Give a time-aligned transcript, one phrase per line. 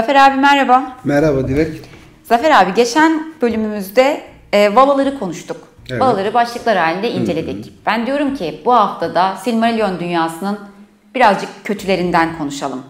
[0.00, 0.96] Zafer abi merhaba.
[1.04, 1.80] Merhaba Dilek.
[2.24, 4.20] Zafer abi geçen bölümümüzde
[4.52, 5.56] e, valaları konuştuk.
[5.90, 6.00] Evet.
[6.00, 7.72] Valaları başlıklar halinde inceledik.
[7.86, 10.58] Ben diyorum ki bu haftada Silmarillion dünyasının
[11.14, 12.82] birazcık kötülerinden konuşalım.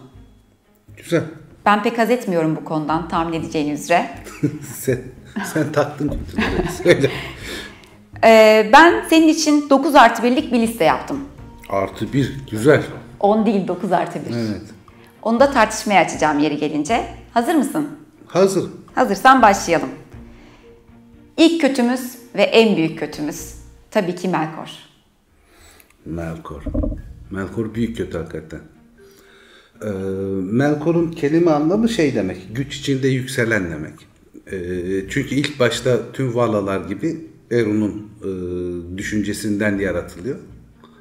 [0.97, 1.23] Güzel.
[1.65, 4.09] Ben pek haz etmiyorum bu konudan tahmin edeceğiniz üzere.
[4.75, 4.99] sen,
[5.53, 6.71] sen taktın kötüleri.
[6.83, 7.11] Söyle.
[8.23, 11.19] E, ben senin için 9 artı 1'lik bir liste yaptım.
[11.69, 12.35] Artı bir.
[12.51, 12.83] Güzel.
[13.19, 14.35] 10 değil 9 artı 1.
[14.35, 14.61] Evet.
[15.21, 17.05] Onu da tartışmaya açacağım yeri gelince.
[17.33, 17.87] Hazır mısın?
[18.27, 18.69] Hazır.
[18.95, 19.89] Hazırsan başlayalım.
[21.37, 23.53] İlk kötümüz ve en büyük kötümüz
[23.91, 24.69] tabii ki Melkor.
[26.05, 26.63] Melkor.
[27.31, 28.59] Melkor büyük kötü hakikaten.
[29.81, 29.89] Ee,
[30.41, 32.37] Melkor'un kelime anlamı şey demek.
[32.55, 33.93] Güç içinde yükselen demek.
[34.51, 40.37] Ee, çünkü ilk başta tüm valalar gibi Eru'nun e, düşüncesinden yaratılıyor.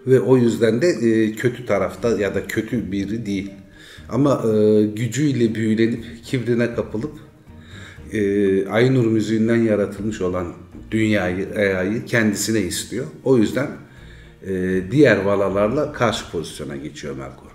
[0.07, 3.51] Ve o yüzden de e, kötü tarafta ya da kötü biri değil.
[4.13, 7.13] Ama e, gücüyle büyülenip kibrine kapılıp
[8.13, 10.47] e, Aynur müziğinden yaratılmış olan
[10.91, 13.07] dünyayı, Ea'yı kendisine istiyor.
[13.25, 13.69] O yüzden
[14.47, 17.51] e, diğer valalarla karşı pozisyona geçiyor Melkor.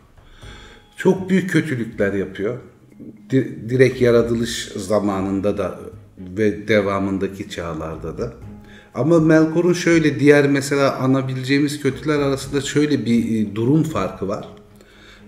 [0.98, 2.58] Çok büyük kötülükler yapıyor.
[3.30, 5.80] Di- direkt yaratılış zamanında da
[6.38, 8.34] ve devamındaki çağlarda da.
[8.94, 14.48] Ama Melkor'un şöyle diğer mesela anabileceğimiz kötüler arasında şöyle bir e, durum farkı var.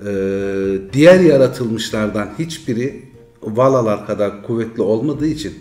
[0.06, 3.02] Ee, diğer yaratılmışlardan hiçbiri
[3.42, 5.54] Valalar kadar kuvvetli olmadığı için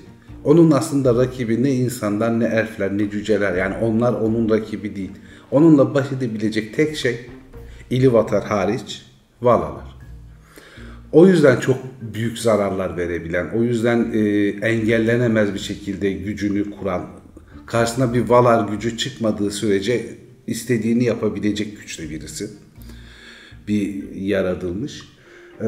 [0.44, 5.10] onun aslında rakibi ne insanlar ne elfler ne cüceler yani onlar onun rakibi değil.
[5.50, 7.20] Onunla baş edebilecek tek şey
[7.90, 9.02] İlivatar hariç
[9.42, 9.96] Valalar.
[11.12, 11.76] O yüzden çok
[12.14, 17.06] büyük zararlar verebilen, o yüzden e, engellenemez bir şekilde gücünü kuran,
[17.66, 20.06] karşısına bir Valar gücü çıkmadığı sürece
[20.46, 22.50] istediğini yapabilecek güçte birisi
[23.68, 25.02] bir yaratılmış.
[25.60, 25.66] Ee,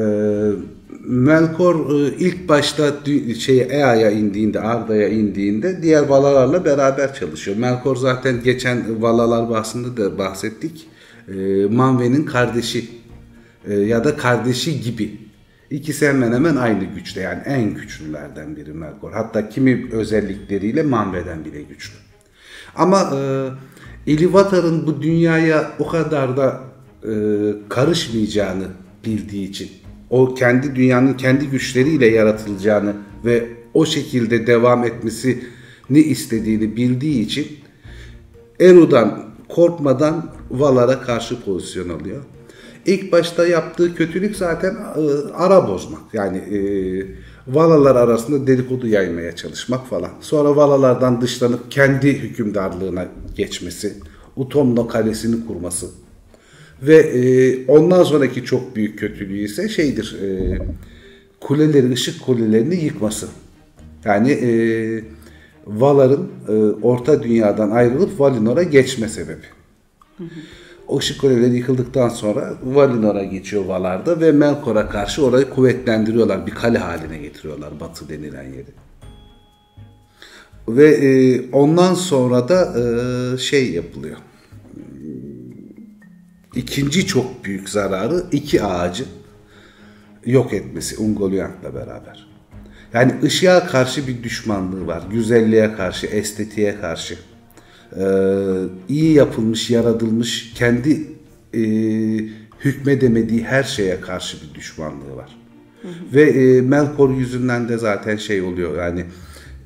[1.03, 2.93] Melkor e, ilk başta
[3.39, 7.57] şeye Ea'ya indiğinde, Arda'ya indiğinde diğer Valalarla beraber çalışıyor.
[7.57, 10.87] Melkor zaten geçen Valalar bahsinde de bahsettik.
[11.27, 12.89] Ee, Manwe'nin kardeşi
[13.67, 15.19] e, ya da kardeşi gibi.
[15.69, 19.11] İkisi hemen hemen aynı güçte yani en güçlülerden biri Melkor.
[19.11, 21.95] Hatta kimi özellikleriyle Manwe'den bile güçlü.
[22.75, 23.49] Ama e,
[24.11, 26.68] Ilúvatar'ın bu dünyaya o kadar da
[27.03, 27.11] e,
[27.69, 28.67] karışmayacağını
[29.05, 29.69] bildiği için,
[30.09, 32.93] o kendi dünyanın kendi güçleriyle yaratılacağını
[33.25, 35.43] ve o şekilde devam etmesini
[35.89, 37.47] istediğini bildiği için
[38.59, 42.23] Eru'dan korkmadan Valar'a karşı pozisyon alıyor.
[42.85, 46.01] İlk başta yaptığı kötülük zaten e, ara bozmak.
[46.13, 46.59] Yani e,
[47.47, 50.11] Valalar arasında dedikodu yaymaya çalışmak falan.
[50.21, 53.05] Sonra Valalardan dışlanıp kendi hükümdarlığına
[53.35, 53.93] geçmesi,
[54.35, 55.87] Utomno kalesini kurması.
[56.81, 60.57] Ve e, ondan sonraki çok büyük kötülüğü ise şeydir, e,
[61.39, 63.27] kuleleri, ışık kulelerini yıkması.
[64.05, 64.51] Yani e,
[65.67, 66.51] Valar'ın e,
[66.81, 69.45] Orta Dünya'dan ayrılıp Valinor'a geçme sebebi.
[70.87, 76.47] O ışık kuleleri yıkıldıktan sonra Valinor'a geçiyor Valar'da ve Melkor'a karşı orayı kuvvetlendiriyorlar.
[76.47, 78.65] Bir kale haline getiriyorlar Batı denilen yeri.
[80.67, 84.17] Ve e, ondan sonra da e, şey yapılıyor.
[86.59, 89.05] İkinci çok büyük zararı iki ağacı
[90.25, 92.27] yok etmesi Ungoliant'la beraber.
[92.93, 95.03] Yani ışığa karşı bir düşmanlığı var.
[95.11, 97.17] Güzelliğe karşı, estetiğe karşı.
[97.95, 98.05] Ee,
[98.89, 101.07] iyi yapılmış, yaratılmış, kendi
[101.53, 101.61] e,
[102.65, 105.37] hükmedemediği her şeye karşı bir düşmanlığı var.
[106.13, 109.05] Ve e, Melkor yüzünden de zaten şey oluyor yani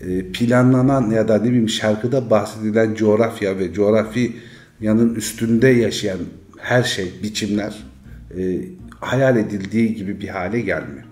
[0.02, 6.20] e, planlanan ya da ne bileyim şarkıda bahsedilen coğrafya ve coğrafyanın üstünde yaşayan
[6.64, 7.84] her şey, biçimler
[8.38, 8.62] e,
[9.00, 11.04] hayal edildiği gibi bir hale gelmiyor.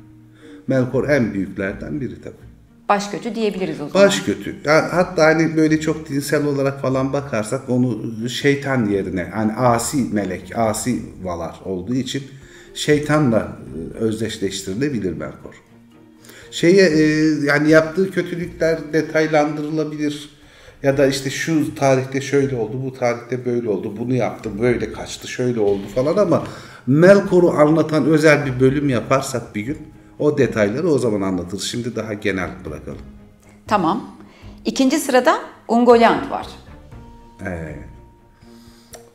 [0.67, 2.51] Melkor en büyüklerden biri tabii.
[2.89, 4.07] Baş kötü diyebiliriz o zaman.
[4.07, 4.55] Baş kötü.
[4.65, 10.51] Ya, hatta hani böyle çok dinsel olarak falan bakarsak onu şeytan yerine hani asi melek,
[10.55, 12.23] asi valar olduğu için
[12.73, 15.53] şeytanla e, özdeşleştirilebilir Melkor.
[16.51, 17.03] Şeye e,
[17.45, 20.29] yani yaptığı kötülükler detaylandırılabilir.
[20.83, 25.27] Ya da işte şu tarihte şöyle oldu, bu tarihte böyle oldu, bunu yaptı, böyle kaçtı,
[25.27, 26.43] şöyle oldu falan ama
[26.87, 29.77] Melkor'u anlatan özel bir bölüm yaparsak bir gün
[30.19, 31.63] o detayları o zaman anlatırız.
[31.63, 33.01] Şimdi daha genel bırakalım.
[33.67, 34.03] Tamam.
[34.65, 36.47] İkinci sırada Ungoliant var.
[37.45, 37.75] Ee,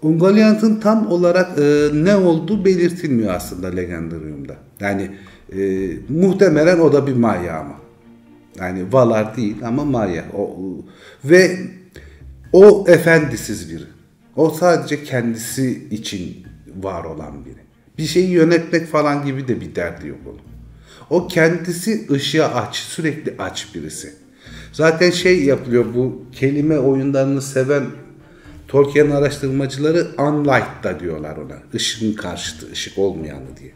[0.03, 4.57] Ungoliant'ın tam olarak e, ne olduğu belirtilmiyor aslında Legendarium'da.
[4.81, 5.11] Yani
[5.53, 7.75] e, muhtemelen o da bir Maya ama.
[8.59, 10.25] Yani Valar değil ama Maya.
[10.37, 10.57] O,
[11.25, 11.59] ve
[12.53, 13.85] o efendisiz biri.
[14.37, 16.47] O sadece kendisi için
[16.83, 17.67] var olan biri.
[17.99, 20.41] Bir şeyi yönetmek falan gibi de bir derdi yok onun.
[21.11, 24.15] O kendisi ışığa aç, sürekli aç birisi.
[24.73, 27.85] Zaten şey yapılıyor bu kelime oyunlarını seven
[28.69, 31.57] Tolkien araştırmacıları unlight da diyorlar ona.
[31.75, 33.73] Işığın karşıtı, ışık olmayanı diye.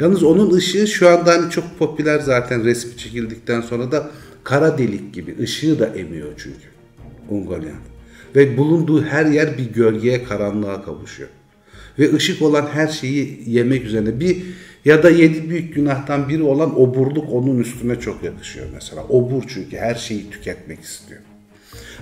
[0.00, 4.10] Yalnız onun ışığı şu anda hani çok popüler zaten resmi çekildikten sonra da
[4.44, 6.74] kara delik gibi ışığı da emiyor çünkü
[7.28, 7.80] Ungoliant.
[8.36, 11.28] Ve bulunduğu her yer bir gölgeye, karanlığa kavuşuyor.
[11.98, 14.42] Ve ışık olan her şeyi yemek üzerine bir
[14.84, 19.04] ya da yedi büyük günahtan biri olan oburluk onun üstüne çok yakışıyor mesela.
[19.08, 21.20] Obur çünkü her şeyi tüketmek istiyor.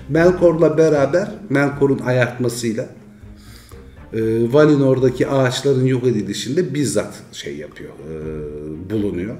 [0.09, 2.85] Melkor'la beraber Melkor'un ayartmasıyla
[4.13, 9.35] e, Valinor'daki ağaçların yok edilişinde bizzat şey yapıyor, e, bulunuyor.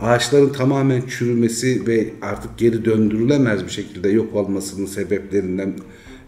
[0.00, 5.74] Ağaçların tamamen çürümesi ve artık geri döndürülemez bir şekilde yok olmasının sebeplerinden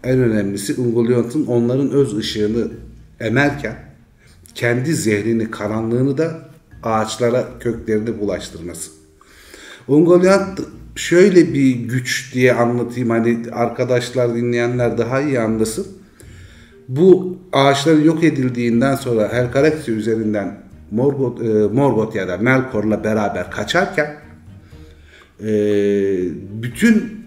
[0.03, 2.67] en önemlisi Ungoliant'ın onların öz ışığını
[3.19, 3.75] emerken
[4.55, 6.49] kendi zehrini, karanlığını da
[6.83, 8.91] ağaçlara köklerini bulaştırması.
[9.87, 10.59] Ungoliant
[10.95, 15.87] şöyle bir güç diye anlatayım hani arkadaşlar dinleyenler daha iyi anlasın.
[16.87, 20.57] Bu ağaçların yok edildiğinden sonra Helcaraxia üzerinden
[20.91, 24.15] Morgoth, e, Morgoth ya da Melkor'la beraber kaçarken
[25.43, 25.49] e,
[26.61, 27.25] bütün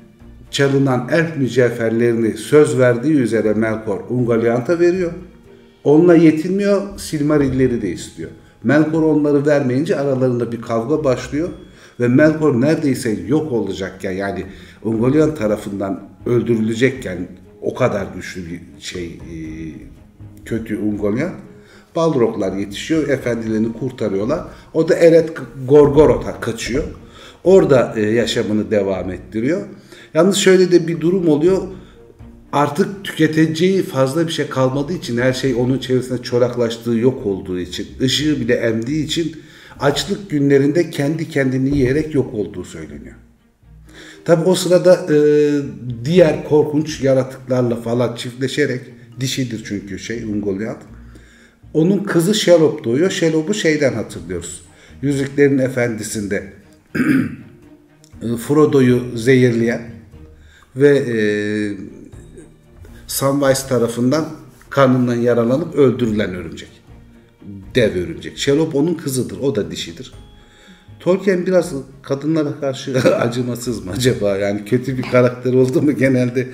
[0.51, 5.13] çalınan elf mücevherlerini söz verdiği üzere Melkor Ungoliant'a veriyor.
[5.85, 8.31] Onunla yetinmiyor, Silmarilleri de istiyor.
[8.65, 11.49] Melkor onları vermeyince aralarında bir kavga başlıyor
[12.01, 14.45] ve Melkor neredeyse yok olacakken yani
[14.85, 17.29] Ungoliant tarafından öldürülecekken
[17.63, 19.35] o kadar güçlü bir şey e,
[20.45, 21.35] kötü Ungoliant
[21.97, 24.45] Balroglar yetişiyor, efendilerini kurtarıyorlar.
[24.75, 25.31] O da Eret
[25.69, 26.85] Gorgoroth'a kaçıyor.
[27.45, 29.63] Orada e, yaşamını devam ettiriyor.
[30.15, 31.63] Yalnız şöyle de bir durum oluyor.
[32.53, 37.87] Artık tüketeceği fazla bir şey kalmadığı için her şey onun çevresinde çoraklaştığı yok olduğu için
[38.01, 39.37] ışığı bile emdiği için
[39.81, 43.15] açlık günlerinde kendi kendini yiyerek yok olduğu söyleniyor.
[44.25, 45.19] Tabi o sırada e,
[46.05, 48.81] diğer korkunç yaratıklarla falan çiftleşerek
[49.21, 50.83] dişidir çünkü şey Ungoliant.
[51.75, 53.11] Onun kızı Shelop doğuyor.
[53.11, 54.63] Shelop'u şeyden hatırlıyoruz.
[55.03, 56.53] Yüzüklerin Efendisi'nde
[58.47, 59.83] Frodo'yu zehirleyen
[60.77, 61.17] ve e,
[63.07, 64.29] Samwise tarafından
[64.71, 66.69] karnından yaralanıp öldürülen örümcek.
[67.75, 68.39] Dev örümcek.
[68.39, 69.39] Shelop onun kızıdır.
[69.39, 70.13] O da dişidir.
[71.01, 71.73] Tolkien biraz
[72.03, 74.37] kadınlara karşı acımasız mı acaba?
[74.37, 76.49] Yani kötü bir karakter oldu mu genelde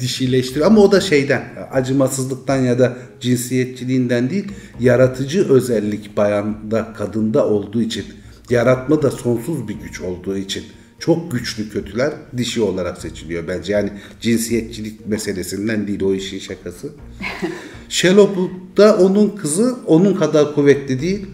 [0.00, 0.66] dişileştiriyor.
[0.66, 8.04] Ama o da şeyden, acımasızlıktan ya da cinsiyetçiliğinden değil, yaratıcı özellik bayanda, kadında olduğu için,
[8.50, 10.64] yaratma da sonsuz bir güç olduğu için
[10.98, 13.72] çok güçlü kötüler dişi olarak seçiliyor bence.
[13.72, 13.90] Yani
[14.20, 16.92] cinsiyetçilik meselesinden değil o işin şakası.
[17.88, 18.36] Shelop
[18.76, 21.26] da onun kızı onun kadar kuvvetli değil.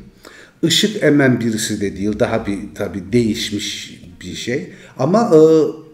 [0.63, 2.19] Işık emen birisi de değil.
[2.19, 4.73] Daha bir tabi değişmiş bir şey.
[4.99, 5.39] Ama e,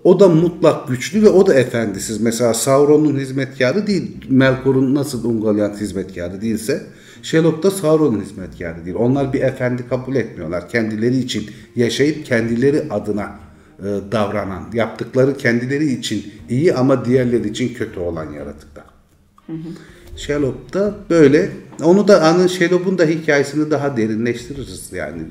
[0.05, 2.21] o da mutlak güçlü ve o da efendisiz.
[2.21, 4.17] Mesela Sauron'un hizmetkarı değil.
[4.29, 6.83] Melkor'un nasıl Ungoliant hizmetkarı değilse
[7.23, 8.97] Sherlock da Sauron'un hizmetkarı değil.
[8.97, 10.69] Onlar bir efendi kabul etmiyorlar.
[10.69, 13.39] Kendileri için yaşayıp kendileri adına
[13.79, 18.85] e, davranan, yaptıkları kendileri için iyi ama diğerleri için kötü olan yaratıklar.
[19.47, 19.69] Hı hı.
[20.17, 21.51] Sherlock da böyle.
[21.83, 25.23] Onu da anın Sherlock'un da hikayesini daha derinleştiririz yani.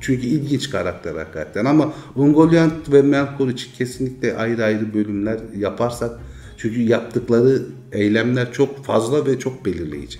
[0.00, 6.10] Çünkü ilginç karakter hakikaten ama Ungoliant ve Melkor için kesinlikle ayrı ayrı bölümler yaparsak
[6.56, 7.62] çünkü yaptıkları
[7.92, 10.18] eylemler çok fazla ve çok belirleyici.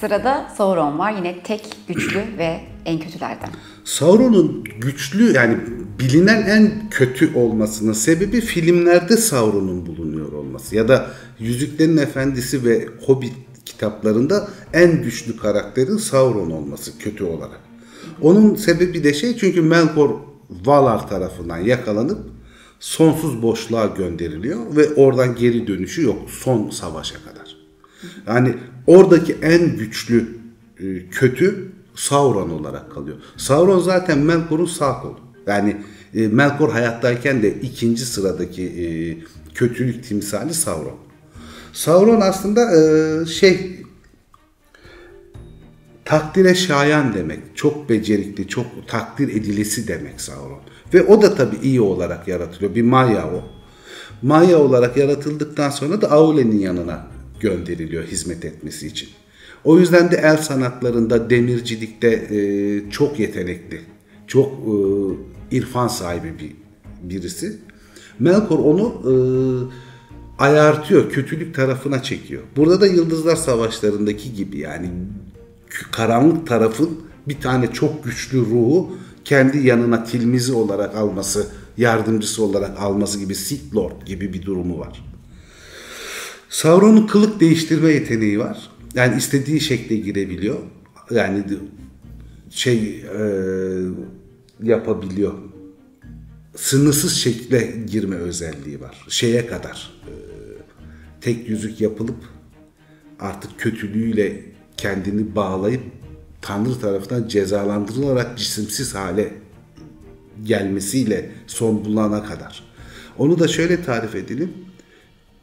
[0.00, 3.50] Sırada Sauron var yine tek güçlü ve en kötülerden.
[3.84, 5.58] Sauron'un güçlü yani
[5.98, 13.32] bilinen en kötü olmasının sebebi filmlerde Sauron'un bulunuyor olması ya da Yüzüklerin Efendisi ve Hobbit
[13.64, 17.60] kitaplarında en güçlü karakterin Sauron olması kötü olarak.
[18.22, 20.10] Onun sebebi de şey çünkü Melkor
[20.64, 22.18] Valar tarafından yakalanıp
[22.80, 27.56] sonsuz boşluğa gönderiliyor ve oradan geri dönüşü yok son savaşa kadar.
[28.26, 28.54] Yani
[28.86, 30.28] oradaki en güçlü
[30.80, 33.16] e, kötü Sauron olarak kalıyor.
[33.36, 35.18] Sauron zaten Melkor'un sağ kolu.
[35.46, 35.76] Yani
[36.14, 38.86] e, Melkor hayattayken de ikinci sıradaki e,
[39.54, 40.96] kötülük timsali Sauron.
[41.72, 43.84] Sauron aslında e, şey
[46.04, 47.40] takdire şayan demek.
[47.54, 50.60] Çok becerikli, çok takdir edilesi demek Sauron.
[50.94, 52.74] Ve o da tabii iyi olarak yaratılıyor.
[52.74, 53.44] Bir Maya o.
[54.22, 57.06] Maya olarak yaratıldıktan sonra da Aule'nin yanına
[57.40, 59.08] gönderiliyor hizmet etmesi için.
[59.64, 63.80] O yüzden de el sanatlarında, demircilikte e, çok yetenekli,
[64.26, 64.76] çok e,
[65.56, 66.52] irfan sahibi bir
[67.02, 67.56] birisi.
[68.18, 69.12] Melkor onu e,
[70.42, 72.42] ayartıyor, kötülük tarafına çekiyor.
[72.56, 74.90] Burada da Yıldızlar Savaşları'ndaki gibi yani
[75.90, 76.90] karanlık tarafın
[77.28, 83.76] bir tane çok güçlü ruhu kendi yanına tilmizi olarak alması, yardımcısı olarak alması gibi Sith
[83.76, 85.04] Lord gibi bir durumu var.
[86.48, 88.70] Sauron'un kılık değiştirme yeteneği var.
[88.94, 90.58] Yani istediği şekle girebiliyor.
[91.10, 91.44] Yani
[92.50, 93.24] şey e,
[94.62, 95.34] yapabiliyor.
[96.56, 99.06] Sınırsız şekle girme özelliği var.
[99.08, 100.12] Şeye kadar e,
[101.20, 102.16] tek yüzük yapılıp
[103.20, 104.42] artık kötülüğüyle
[104.76, 105.82] kendini bağlayıp
[106.42, 109.32] Tanrı tarafından cezalandırılarak cisimsiz hale
[110.44, 112.64] gelmesiyle son bulana kadar.
[113.18, 114.52] Onu da şöyle tarif edelim.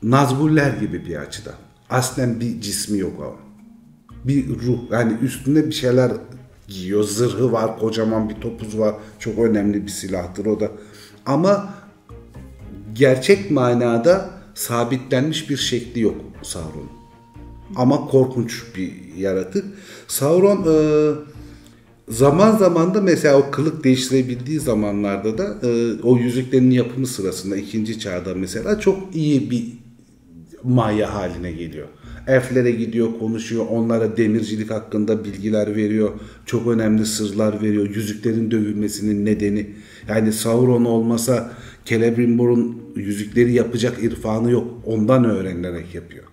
[0.03, 1.55] Nazguller gibi bir açıdan.
[1.91, 3.51] Aslen bir cismi yok ama.
[4.23, 6.11] Bir ruh yani üstünde bir şeyler
[6.67, 7.03] giyiyor.
[7.03, 8.95] Zırhı var, kocaman bir topuz var.
[9.19, 10.71] Çok önemli bir silahtır o da.
[11.25, 11.73] Ama
[12.93, 16.89] gerçek manada sabitlenmiş bir şekli yok Sauron.
[17.75, 19.65] Ama korkunç bir yaratık.
[20.07, 20.75] Sauron e,
[22.09, 27.99] zaman zaman da mesela o kılık değiştirebildiği zamanlarda da e, o yüzüklerin yapımı sırasında ikinci
[27.99, 29.80] çağda mesela çok iyi bir
[30.63, 31.87] maya haline geliyor.
[32.27, 36.09] Elflere gidiyor, konuşuyor, onlara demircilik hakkında bilgiler veriyor,
[36.45, 39.67] çok önemli sırlar veriyor, yüzüklerin dövülmesinin nedeni.
[40.09, 41.51] Yani Sauron olmasa
[41.85, 46.23] Celebrimbor'un yüzükleri yapacak irfanı yok, ondan öğrenilerek yapıyor.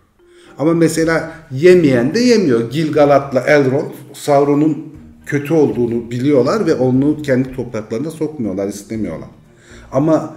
[0.59, 2.71] Ama mesela yemeyen de yemiyor.
[2.71, 4.95] Gilgalad'la Elrond Sauron'un
[5.27, 9.29] kötü olduğunu biliyorlar ve onu kendi topraklarına sokmuyorlar, istemiyorlar.
[9.93, 10.37] Ama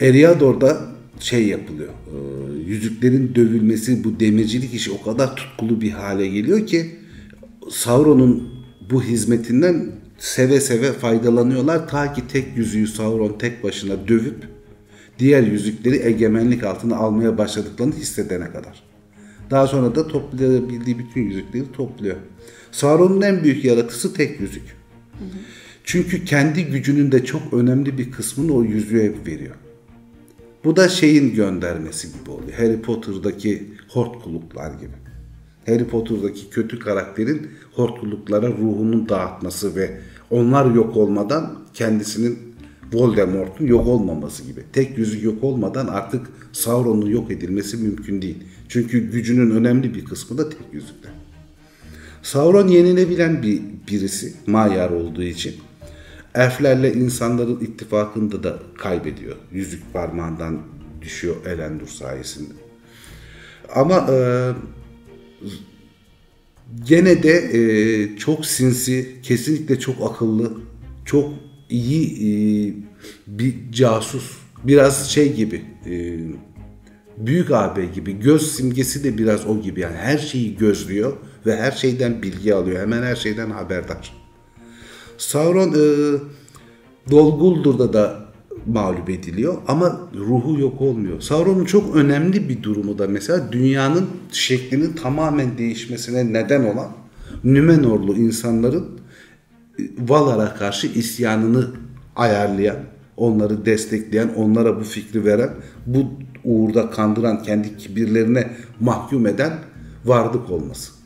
[0.00, 0.91] Eriador'da
[1.22, 1.88] şey yapılıyor.
[1.88, 2.16] E,
[2.66, 6.90] yüzüklerin dövülmesi bu demircilik işi o kadar tutkulu bir hale geliyor ki
[7.70, 8.48] Sauron'un
[8.90, 14.48] bu hizmetinden seve seve faydalanıyorlar ta ki tek yüzüğü Sauron tek başına dövüp
[15.18, 18.82] diğer yüzükleri egemenlik altına almaya başladıklarını hissedene kadar.
[19.50, 22.16] Daha sonra da toplayabildiği bütün yüzükleri topluyor.
[22.72, 24.62] Sauron'un en büyük yaratısı tek yüzük.
[24.62, 25.28] Hı hı.
[25.84, 29.54] Çünkü kendi gücünün de çok önemli bir kısmını o yüzüğe veriyor.
[30.64, 32.52] Bu da şeyin göndermesi gibi oluyor.
[32.52, 34.92] Harry Potter'daki hortkuluklar gibi.
[35.66, 40.00] Harry Potter'daki kötü karakterin hortkuluklara ruhunun dağıtması ve
[40.30, 42.38] onlar yok olmadan kendisinin
[42.92, 44.60] Voldemort'un yok olmaması gibi.
[44.72, 48.38] Tek yüzü yok olmadan artık Sauron'un yok edilmesi mümkün değil.
[48.68, 51.08] Çünkü gücünün önemli bir kısmı da tek yüzükte.
[52.22, 55.54] Sauron yenilebilen bir birisi Maiar olduğu için
[56.34, 59.36] elflerle insanların ittifakında da kaybediyor.
[59.52, 60.62] Yüzük parmağından
[61.02, 62.52] düşüyor Elendur sayesinde.
[63.74, 64.16] Ama e,
[66.84, 70.52] gene de e, çok sinsi, kesinlikle çok akıllı,
[71.04, 71.32] çok
[71.70, 72.74] iyi e,
[73.26, 74.38] bir casus.
[74.64, 76.18] Biraz şey gibi, e,
[77.16, 79.80] büyük AB gibi, göz simgesi de biraz o gibi.
[79.80, 81.12] Yani her şeyi gözlüyor
[81.46, 82.80] ve her şeyden bilgi alıyor.
[82.80, 84.21] Hemen her şeyden haberdar.
[85.22, 85.84] Sauron e,
[87.10, 88.24] Dolguldur'da da
[88.66, 91.20] mağlup ediliyor ama ruhu yok olmuyor.
[91.20, 96.88] Sauron'un çok önemli bir durumu da mesela dünyanın şeklinin tamamen değişmesine neden olan
[97.44, 98.84] Nümenorlu insanların
[99.78, 101.66] e, Valar'a karşı isyanını
[102.16, 102.78] ayarlayan,
[103.16, 105.50] onları destekleyen, onlara bu fikri veren,
[105.86, 106.04] bu
[106.44, 108.50] uğurda kandıran, kendi kibirlerine
[108.80, 109.52] mahkum eden
[110.04, 111.01] varlık olması.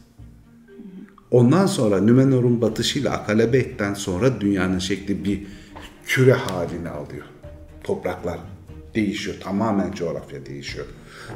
[1.31, 5.43] Ondan sonra Nümenor'un batışıyla Akalebek'ten sonra dünyanın şekli bir
[6.07, 7.25] küre halini alıyor.
[7.85, 8.39] Topraklar
[8.95, 9.37] değişiyor.
[9.41, 10.87] Tamamen coğrafya değişiyor.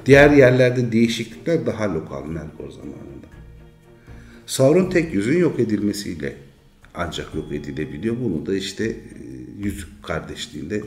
[0.06, 3.26] Diğer yerlerde değişiklikler daha lokal Melkor zamanında.
[4.47, 6.37] Sauron tek yüzün yok edilmesiyle
[6.94, 8.16] ancak yok edilebiliyor.
[8.25, 8.97] Bunu da işte e,
[9.59, 10.82] Yüzük kardeşliğinde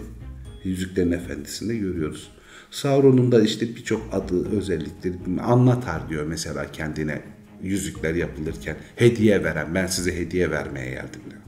[0.64, 2.32] Yüzüklerin Efendisi'nde görüyoruz.
[2.72, 7.22] Sauron'un da işte birçok adı, özellikleri anlatar diyor mesela kendine
[7.64, 11.42] yüzükler yapılırken hediye veren ben size hediye vermeye geldim diyor.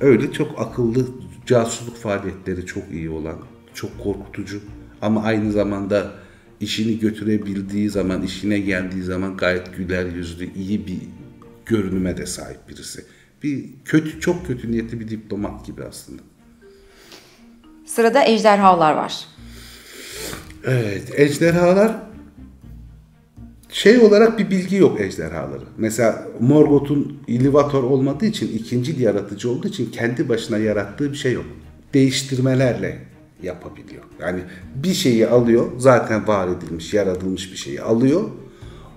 [0.00, 1.06] Öyle çok akıllı
[1.46, 3.38] casusluk faaliyetleri çok iyi olan,
[3.74, 4.60] çok korkutucu
[5.02, 6.12] ama aynı zamanda
[6.60, 10.98] işini götürebildiği zaman, işine geldiği zaman gayet güler yüzlü, iyi bir
[11.66, 13.04] görünüme de sahip birisi.
[13.42, 16.22] Bir kötü, çok kötü niyetli bir diplomat gibi aslında.
[17.86, 19.26] Sırada ejderhalar var.
[20.64, 22.09] Evet, ejderhalar
[23.72, 25.64] şey olarak bir bilgi yok ejderhaları.
[25.78, 31.44] Mesela Morgoth'un Ilúvatar olmadığı için ikinci yaratıcı olduğu için kendi başına yarattığı bir şey yok.
[31.94, 32.98] Değiştirmelerle
[33.42, 34.02] yapabiliyor.
[34.20, 34.40] Yani
[34.74, 38.22] bir şeyi alıyor zaten var edilmiş, yaratılmış bir şeyi alıyor.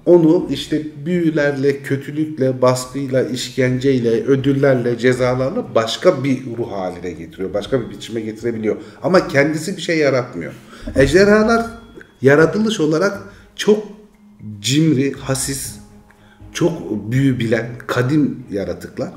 [0.05, 7.53] Onu işte büyülerle, kötülükle, baskıyla, işkenceyle, ödüllerle, cezalarla başka bir ruh haline getiriyor.
[7.53, 8.75] Başka bir biçime getirebiliyor.
[9.03, 10.53] Ama kendisi bir şey yaratmıyor.
[10.95, 11.65] Ejderhalar
[12.21, 13.19] yaratılış olarak
[13.55, 13.92] çok
[14.61, 15.75] cimri, hasis,
[16.53, 19.11] çok büyü bilen kadim yaratıklar.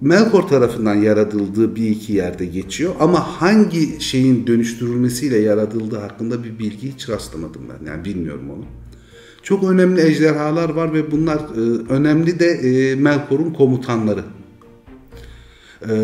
[0.00, 6.92] Melkor tarafından yaratıldığı bir iki yerde geçiyor ama hangi şeyin dönüştürülmesiyle yaratıldığı hakkında bir bilgi
[6.92, 7.86] hiç rastlamadım ben.
[7.86, 8.64] Yani bilmiyorum onu.
[9.42, 14.24] Çok önemli ejderhalar var ve bunlar e, önemli de e, Melkor'un komutanları.
[15.88, 15.94] E,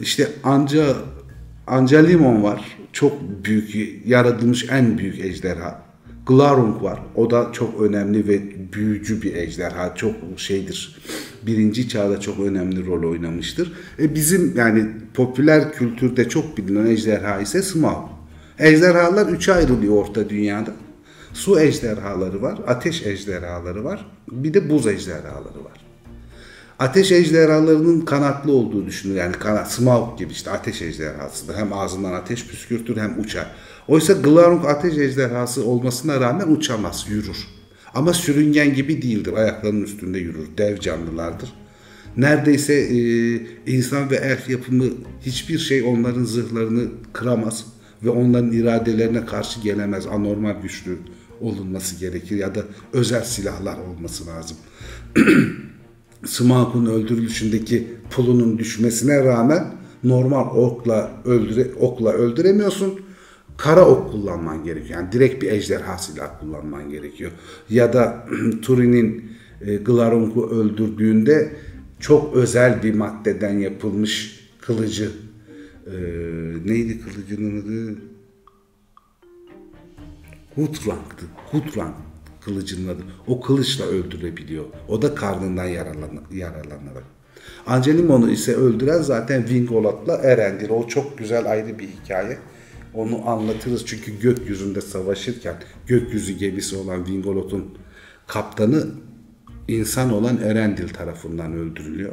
[0.00, 0.96] işte Anca
[1.66, 2.78] Angelimon var.
[2.92, 3.12] Çok
[3.44, 5.89] büyük, yaratılmış en büyük ejderha.
[6.30, 7.00] Glarung var.
[7.14, 9.94] O da çok önemli ve büyücü bir ejderha.
[9.94, 10.96] Çok şeydir.
[11.42, 13.72] Birinci çağda çok önemli rol oynamıştır.
[13.98, 18.08] E bizim yani popüler kültürde çok bilinen ejderha ise Smaug.
[18.58, 20.70] Ejderhalar üçe ayrılıyor orta dünyada.
[21.32, 25.86] Su ejderhaları var, ateş ejderhaları var, bir de buz ejderhaları var.
[26.78, 29.18] Ateş ejderhalarının kanatlı olduğu düşünülür.
[29.18, 31.54] Yani kanat, Smaug gibi işte ateş ejderhasıdır.
[31.54, 33.46] Hem ağzından ateş püskürtür hem uçar.
[33.90, 37.46] Oysa Glarung ateş ejderhası olmasına rağmen uçamaz, yürür.
[37.94, 39.32] Ama sürüngen gibi değildir.
[39.32, 40.46] Ayaklarının üstünde yürür.
[40.58, 41.52] Dev canlılardır.
[42.16, 42.96] Neredeyse e,
[43.66, 44.84] insan ve elf yapımı
[45.20, 47.66] hiçbir şey onların zırhlarını kıramaz
[48.02, 50.06] ve onların iradelerine karşı gelemez.
[50.06, 50.98] Anormal güçlü
[51.40, 52.60] olunması gerekir ya da
[52.92, 54.56] özel silahlar olması lazım.
[56.26, 59.66] Smaug'un öldürülüşündeki pulunun düşmesine rağmen
[60.04, 63.09] normal okla öldüre okla öldüremiyorsun.
[63.60, 65.00] Kara ok kullanman gerekiyor.
[65.00, 67.30] Yani direkt bir ejderha silah kullanman gerekiyor.
[67.70, 68.26] Ya da
[68.62, 71.52] Turin'in e, Glarung'u öldürdüğünde
[71.98, 75.10] çok özel bir maddeden yapılmış kılıcı
[75.86, 75.92] e,
[76.64, 77.98] neydi kılıcının adı?
[80.54, 81.22] Hutrang'dı.
[81.50, 81.94] Hutrang
[82.40, 83.02] kılıcının adı.
[83.26, 84.64] O kılıçla öldürebiliyor.
[84.88, 87.04] O da karnından yaralan, yaralanarak.
[87.66, 90.70] Angelimon'u ise öldüren zaten Vingolot'la Erendir.
[90.70, 92.38] O çok güzel ayrı bir hikaye.
[92.94, 95.54] Onu anlatırız çünkü gökyüzünde savaşırken
[95.86, 97.64] gökyüzü gemisi olan Vingolot'un
[98.26, 98.86] kaptanı
[99.68, 102.12] insan olan Erendil tarafından öldürülüyor.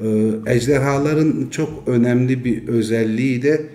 [0.00, 3.66] Ee, ejderhaların çok önemli bir özelliği de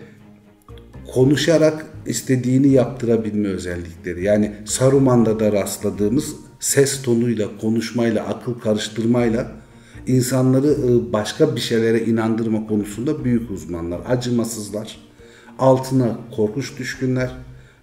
[1.14, 4.24] konuşarak istediğini yaptırabilme özellikleri.
[4.24, 9.52] Yani Saruman'da da rastladığımız ses tonuyla, konuşmayla, akıl karıştırmayla
[10.08, 14.00] insanları e, başka bir şeylere inandırma konusunda büyük uzmanlar.
[14.08, 14.98] Acımasızlar,
[15.62, 17.32] altına korkunç düşkünler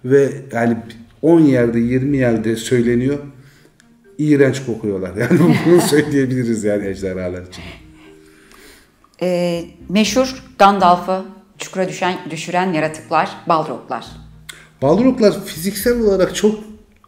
[0.05, 0.77] ve yani
[1.21, 3.19] 10 yerde 20 yerde söyleniyor
[4.17, 5.11] iğrenç kokuyorlar.
[5.17, 7.63] Yani bunu söyleyebiliriz yani ejderhalar için.
[9.21, 11.23] Ee, meşhur Gandalf'ı
[11.57, 14.05] çukura düşen, düşüren yaratıklar, balroglar.
[14.81, 16.59] Balroglar fiziksel olarak çok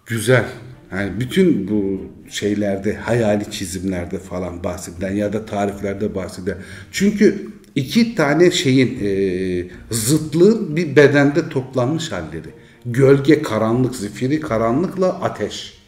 [0.06, 0.46] güzel.
[0.92, 6.58] Yani bütün bu şeylerde, hayali çizimlerde falan bahsedilen ya da tariflerde bahsedilen.
[6.92, 12.50] Çünkü iki tane şeyin e, zıtlığın bir bedende toplanmış halleri.
[12.86, 15.82] Gölge, karanlık, zifiri, karanlıkla ateş.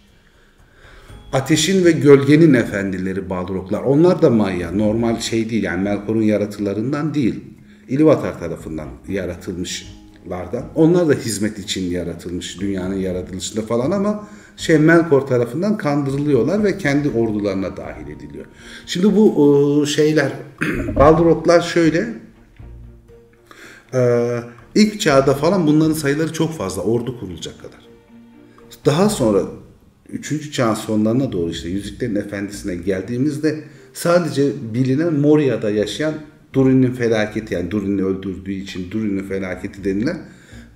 [1.34, 3.82] Ateşin ve gölgenin efendileri Balroglar.
[3.82, 4.72] Onlar da Maya.
[4.72, 7.43] Normal şey değil yani Melkor'un yaratılarından değil.
[7.88, 10.65] İlvatar tarafından yaratılmışlardan.
[10.76, 17.10] Onlar da hizmet için yaratılmış dünyanın yaratılışında falan ama şey Melkor tarafından kandırılıyorlar ve kendi
[17.10, 18.46] ordularına dahil ediliyor.
[18.86, 20.32] Şimdi bu şeyler
[20.96, 22.13] Balroglar şöyle
[24.76, 27.80] ilk çağda falan bunların sayıları çok fazla ordu kurulacak kadar.
[28.86, 29.44] Daha sonra
[30.10, 30.52] 3.
[30.54, 33.63] çağın sonlarına doğru işte Yüzüklerin Efendisi'ne geldiğimizde
[33.94, 36.13] sadece bilinen Moria'da yaşayan
[36.54, 40.18] Durin'in felaketi yani Durin'i öldürdüğü için Durin'in felaketi denilen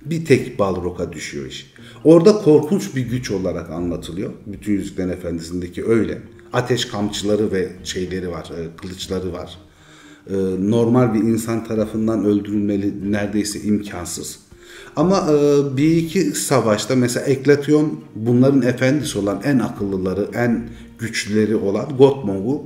[0.04, 1.72] bir tek Balrog'a düşüyor iş.
[2.08, 4.30] Orada korkunç bir güç olarak anlatılıyor.
[4.46, 6.22] Bütün Yüzüklerin Efendisi'ndeki öyle.
[6.52, 9.58] Ateş kamçıları ve şeyleri var, e, kılıçları var.
[10.30, 10.34] E,
[10.70, 14.38] normal bir insan tarafından öldürülmeli neredeyse imkansız.
[14.96, 20.68] Ama e, bir iki savaşta mesela Eklatyon bunların efendisi olan en akıllıları, en
[20.98, 22.62] güçlüleri olan Gotmog'u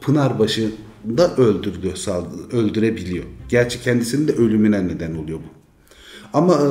[0.00, 1.96] Pınarbaşı'nda öldürüyor,
[2.52, 3.24] öldürebiliyor.
[3.48, 5.60] Gerçi kendisinin de ölümüne neden oluyor bu.
[6.32, 6.68] Ama e,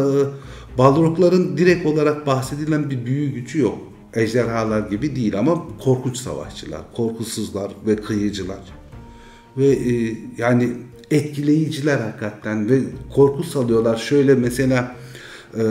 [0.79, 3.77] Balrogların direkt olarak bahsedilen bir büyü gücü yok.
[4.13, 8.59] Ejderhalar gibi değil ama korkunç savaşçılar, korkusuzlar ve kıyıcılar.
[9.57, 10.69] Ve e, yani
[11.11, 12.79] etkileyiciler hakikaten ve
[13.15, 13.97] korku salıyorlar.
[13.97, 14.95] Şöyle mesela
[15.57, 15.63] e,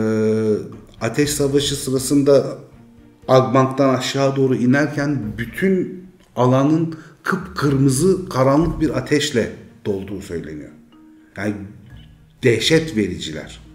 [1.01, 2.57] Ateş Savaşı sırasında
[3.27, 9.51] Agbank'tan aşağı doğru inerken bütün alanın kıpkırmızı karanlık bir ateşle
[9.85, 10.71] dolduğu söyleniyor.
[11.37, 11.53] Yani
[12.43, 13.68] dehşet vericiler.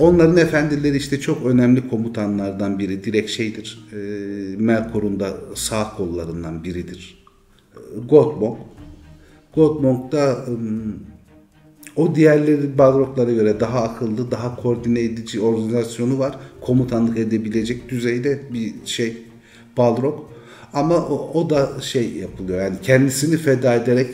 [0.00, 3.04] Onların efendileri işte çok önemli komutanlardan biri.
[3.04, 3.88] Direkt şeydir.
[3.92, 3.96] E,
[4.56, 7.24] Melkor'un da sağ kollarından biridir.
[8.08, 8.56] Godmog
[9.56, 10.44] Godmonk'ta
[11.96, 16.38] o diğerleri Balrog'lara göre daha akıllı, daha koordine edici organizasyonu var.
[16.60, 19.16] Komutanlık edebilecek düzeyde bir şey
[19.76, 20.20] Balrog.
[20.72, 24.06] Ama o, o da şey yapılıyor yani kendisini feda ederek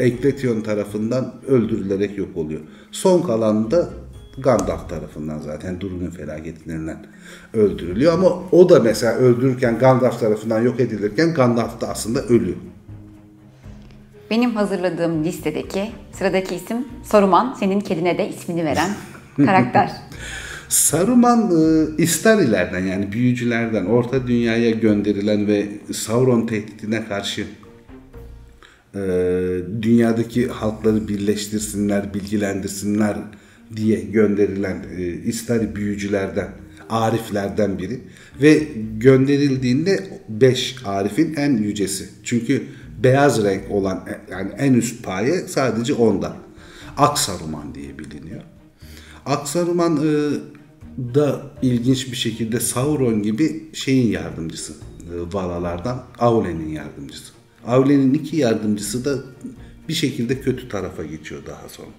[0.00, 2.60] Ekletion tarafından öldürülerek yok oluyor.
[2.92, 3.90] Son kalan da
[4.38, 7.06] Gandalf tarafından zaten Duru'nun felaketlerinden
[7.54, 8.12] öldürülüyor.
[8.12, 12.56] Ama o da mesela öldürürken Gandalf tarafından yok edilirken Gandalf da aslında ölüyor.
[14.30, 17.56] Benim hazırladığım listedeki sıradaki isim Saruman.
[17.60, 18.90] Senin kedine de ismini veren
[19.36, 19.92] karakter.
[20.68, 27.46] Saruman e, İstarilerden yani büyücülerden Orta Dünya'ya gönderilen ve Sauron tehdidine karşı
[28.94, 29.00] e,
[29.82, 33.16] dünyadaki halkları birleştirsinler, bilgilendirsinler
[33.76, 36.48] diye gönderilen e, İstari büyücülerden,
[36.90, 38.00] ariflerden biri.
[38.42, 42.08] Ve gönderildiğinde beş arifin en yücesi.
[42.24, 42.62] Çünkü
[43.02, 46.36] beyaz renk olan yani en üst paye sadece onda.
[46.96, 48.42] Aksaruman diye biliniyor.
[49.26, 50.30] Aksaruman e,
[51.14, 54.72] da ilginç bir şekilde Sauron gibi şeyin yardımcısı.
[54.72, 57.32] E, Valalardan Aule'nin yardımcısı.
[57.66, 59.18] Aule'nin iki yardımcısı da
[59.88, 61.90] bir şekilde kötü tarafa geçiyor daha sonra.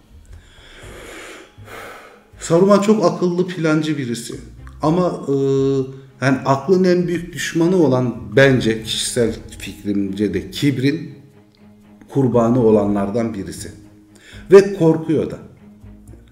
[2.43, 4.35] Saruman çok akıllı plancı birisi.
[4.81, 5.33] Ama e,
[6.25, 11.11] yani aklın en büyük düşmanı olan bence kişisel fikrimce de kibrin
[12.09, 13.71] kurbanı olanlardan birisi.
[14.51, 15.37] Ve korkuyor da.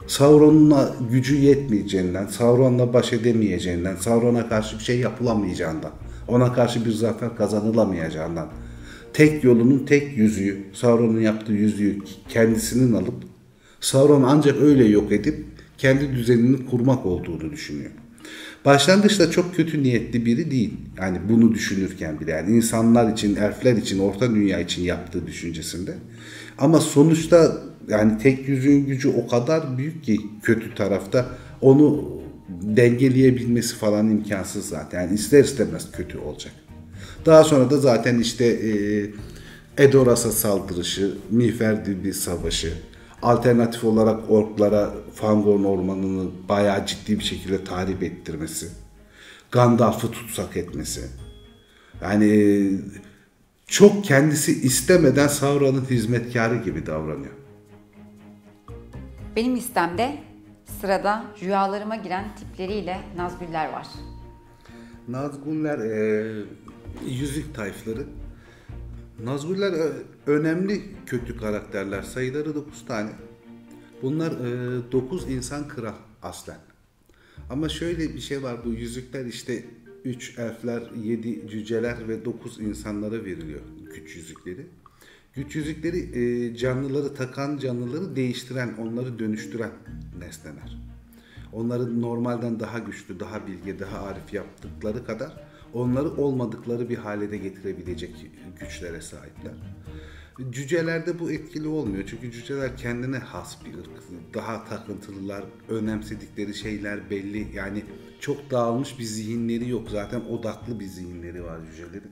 [0.07, 5.91] Sauron'la gücü yetmeyeceğinden, Sauron'la baş edemeyeceğinden, Sauron'a karşı bir şey yapılamayacağından,
[6.27, 8.47] ona karşı bir zafer kazanılamayacağından,
[9.13, 13.13] tek yolunun tek yüzüğü, Sauron'un yaptığı yüzüğü kendisinin alıp,
[13.81, 15.50] Sauron ancak öyle yok edip
[15.81, 17.91] kendi düzenini kurmak olduğunu düşünüyor.
[18.65, 20.73] Başlangıçta çok kötü niyetli biri değil.
[20.97, 25.93] Yani bunu düşünürken bile yani insanlar için, elfler için, orta dünya için yaptığı düşüncesinde.
[26.57, 31.25] Ama sonuçta yani tek yüzüğün gücü o kadar büyük ki kötü tarafta
[31.61, 32.09] onu
[32.49, 35.01] dengeleyebilmesi falan imkansız zaten.
[35.01, 36.53] Yani ister istemez kötü olacak.
[37.25, 38.71] Daha sonra da zaten işte e,
[39.83, 41.77] Edoras'a saldırışı, Miğfer
[42.13, 42.73] savaşı,
[43.21, 48.69] alternatif olarak orklara Fangorn ormanını bayağı ciddi bir şekilde tahrip ettirmesi.
[49.51, 51.09] Gandalf'ı tutsak etmesi.
[52.01, 52.71] Yani
[53.67, 57.33] çok kendisi istemeden Sauron'un hizmetkarı gibi davranıyor.
[59.35, 60.17] Benim listemde
[60.81, 63.87] sırada rüyalarıma giren tipleriyle Nazgüller var.
[65.09, 66.45] Nazgûl'ler e,
[67.07, 68.03] yüzük tayfları.
[69.23, 69.91] Nazgûl'ler e,
[70.27, 72.01] önemli kötü karakterler.
[72.01, 73.11] Sayıları 9 tane.
[74.01, 74.33] Bunlar
[74.91, 76.59] 9 e, insan kral aslen.
[77.49, 79.65] Ama şöyle bir şey var bu yüzükler işte
[80.05, 83.61] 3 elfler, 7 cüceler ve 9 insanlara veriliyor
[83.95, 84.65] güç yüzükleri.
[85.33, 89.71] Güç yüzükleri e, canlıları takan canlıları değiştiren, onları dönüştüren
[90.19, 90.77] nesneler.
[91.53, 95.33] Onları normalden daha güçlü, daha bilge, daha arif yaptıkları kadar
[95.73, 98.25] onları olmadıkları bir hale de getirebilecek
[98.59, 99.53] güçlere sahipler.
[100.49, 102.03] Cücelerde bu etkili olmuyor.
[102.07, 103.89] Çünkü cüceler kendine has bir ırk.
[104.33, 107.47] Daha takıntılılar, önemsedikleri şeyler belli.
[107.55, 107.83] Yani
[108.19, 109.89] çok dağılmış bir zihinleri yok.
[109.89, 112.11] Zaten odaklı bir zihinleri var cücelerin.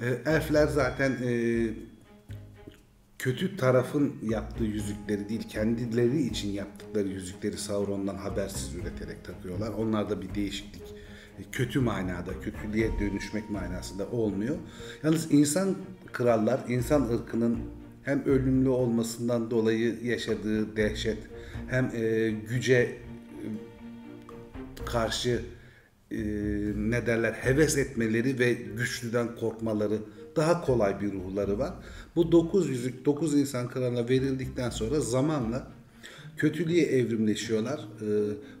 [0.00, 1.68] E, elfler zaten e,
[3.18, 9.68] kötü tarafın yaptığı yüzükleri değil, kendileri için yaptıkları yüzükleri Sauron'dan habersiz üreterek takıyorlar.
[9.68, 10.93] Onlarda bir değişiklik
[11.52, 14.56] kötü manada, kötülüğe dönüşmek manasında olmuyor.
[15.02, 15.74] Yalnız insan
[16.12, 17.58] krallar, insan ırkının
[18.02, 21.18] hem ölümlü olmasından dolayı yaşadığı dehşet,
[21.68, 22.96] hem e, güce e,
[24.86, 25.42] karşı
[26.10, 26.16] e,
[26.76, 29.98] ne derler heves etmeleri ve güçlüden korkmaları
[30.36, 31.74] daha kolay bir ruhları var.
[32.16, 35.72] Bu dokuz yüzük dokuz insan kralına verildikten sonra zamanla
[36.36, 37.78] kötülüğe evrimleşiyorlar.
[37.78, 38.06] E,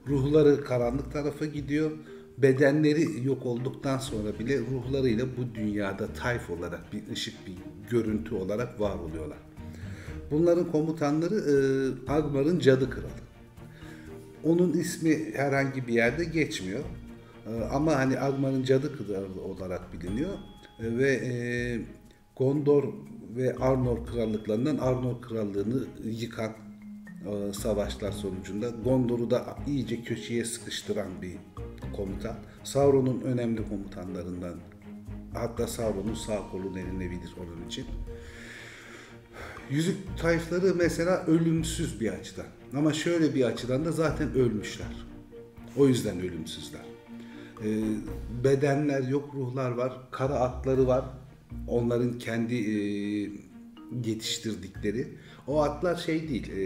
[0.08, 1.90] ruhları karanlık tarafa gidiyor
[2.38, 7.54] bedenleri yok olduktan sonra bile ruhlarıyla bu dünyada tayf olarak bir ışık bir
[7.90, 9.38] görüntü olarak var oluyorlar.
[10.30, 11.54] Bunların komutanları e,
[12.12, 13.24] Agmar'ın cadı kralı.
[14.44, 16.80] Onun ismi herhangi bir yerde geçmiyor.
[17.46, 20.32] E, ama hani Agmar'ın cadı kralı olarak biliniyor.
[20.80, 21.34] E, ve e,
[22.36, 22.84] Gondor
[23.36, 26.52] ve Arnor krallıklarından Arnor krallığını yıkan
[27.26, 31.36] e, savaşlar sonucunda Gondor'u da iyice köşeye sıkıştıran bir
[31.92, 32.36] komutan.
[32.64, 34.54] Sauron'un önemli komutanlarından
[35.34, 37.86] hatta Sauron'un sağ kolu denilebilir onun için.
[39.70, 42.46] Yüzük tayfları mesela ölümsüz bir açıdan.
[42.76, 45.06] Ama şöyle bir açıdan da zaten ölmüşler.
[45.76, 46.80] O yüzden ölümsüzler.
[47.64, 47.82] Ee,
[48.44, 51.04] bedenler yok, ruhlar var, kara atları var.
[51.68, 52.76] Onların kendi e,
[54.04, 55.08] yetiştirdikleri.
[55.46, 56.56] O atlar şey değil, e,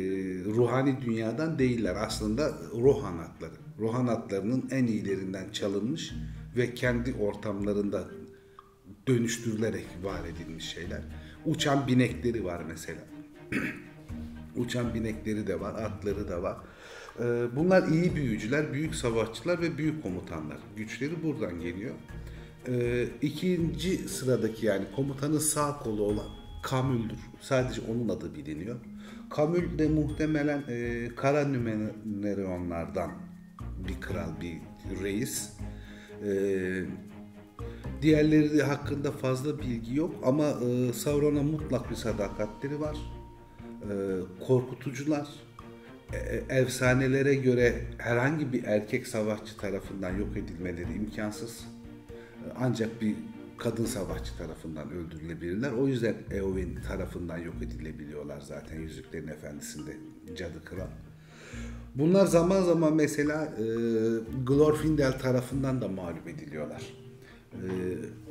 [0.45, 1.97] ruhani dünyadan değiller.
[1.97, 3.55] Aslında Rohan atları.
[3.79, 6.13] Rohan atlarının en iyilerinden çalınmış
[6.57, 8.05] ve kendi ortamlarında
[9.07, 11.01] dönüştürülerek var edilmiş şeyler.
[11.47, 13.01] Uçan binekleri var mesela.
[14.57, 16.57] Uçan binekleri de var, atları da var.
[17.21, 20.59] Ee, bunlar iyi büyücüler, büyük savaşçılar ve büyük komutanlar.
[20.77, 21.95] Güçleri buradan geliyor.
[22.69, 26.38] Ee, ikinci sıradaki yani komutanın sağ kolu olan
[26.71, 27.19] Kamül'dür.
[27.41, 28.77] Sadece onun adı biliniyor.
[29.31, 33.11] Kamül de muhtemelen e, kara Nümeneronlardan
[33.89, 34.59] bir kral, bir
[35.03, 35.51] reis.
[36.25, 36.85] Ee,
[38.03, 42.97] diğerleri hakkında fazla bilgi yok ama e, Sauron'a mutlak bir sadakatleri var.
[43.83, 43.93] E,
[44.47, 45.29] korkutucular.
[46.13, 51.65] E, efsanelere göre herhangi bir erkek savaşçı tarafından yok edilmeleri imkansız.
[52.11, 53.15] E, ancak bir
[53.59, 55.73] kadın savaşçı tarafından öldürülebilirler.
[55.73, 59.97] O yüzden Eowyn tarafından yok edilebiliyorlar zaten Yüzüklerin Efendisi'nde
[60.37, 60.87] Cadı Kral.
[61.95, 63.65] Bunlar zaman zaman mesela e,
[64.47, 66.83] Glorfindel tarafından da mağlup ediliyorlar.
[67.53, 67.67] E,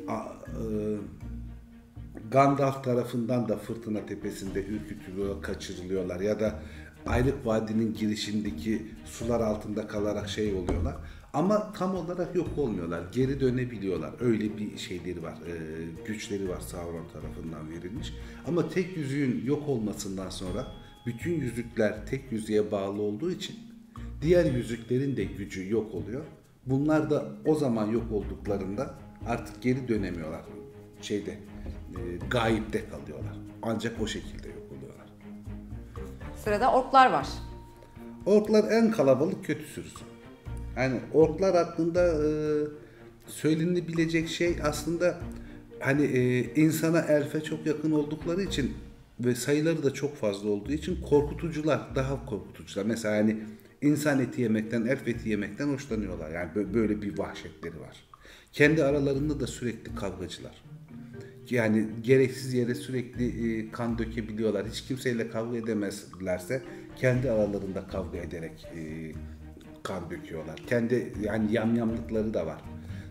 [0.10, 0.98] e,
[2.32, 6.60] Gandalf tarafından da Fırtına Tepesi'nde ürkütülüyor, kaçırılıyorlar ya da
[7.06, 10.96] Aylık Vadi'nin girişindeki sular altında kalarak şey oluyorlar.
[11.34, 13.04] Ama tam olarak yok olmuyorlar.
[13.12, 14.14] Geri dönebiliyorlar.
[14.20, 15.34] Öyle bir şeyleri var.
[15.34, 15.54] E,
[16.06, 18.14] güçleri var Sauron tarafından verilmiş.
[18.48, 20.68] Ama tek yüzüğün yok olmasından sonra
[21.06, 23.56] bütün yüzükler tek yüzüğe bağlı olduğu için
[24.22, 26.24] diğer yüzüklerin de gücü yok oluyor.
[26.66, 28.96] Bunlar da o zaman yok olduklarında
[29.28, 30.42] artık geri dönemiyorlar.
[31.02, 33.38] Şeyde e, gayipte kalıyorlar.
[33.62, 35.08] Ancak o şekilde yok oluyorlar.
[36.44, 37.28] Sırada orklar var.
[38.26, 40.06] Orklar en kalabalık kötü sürüsü.
[40.78, 42.30] Yani orklar hakkında e,
[43.28, 45.18] söylenebilecek şey aslında
[45.80, 48.74] hani e, insana elfe çok yakın oldukları için
[49.20, 52.86] ve sayıları da çok fazla olduğu için korkutucular, daha korkutucular.
[52.86, 53.38] Mesela hani
[53.82, 56.32] insan eti yemekten, elf eti yemekten hoşlanıyorlar.
[56.32, 58.04] Yani böyle bir vahşetleri var.
[58.54, 60.64] Kendi aralarında da sürekli kavgacılar.
[61.50, 64.68] Yani gereksiz yere sürekli e, kan dökebiliyorlar.
[64.68, 66.62] Hiç kimseyle kavga edemezlerse
[66.96, 69.12] kendi aralarında kavga ederek e,
[69.88, 70.56] kan döküyorlar.
[70.68, 72.62] Kendi yani yamyamlıkları da var.